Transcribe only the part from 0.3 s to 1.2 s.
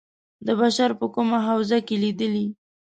د بشر په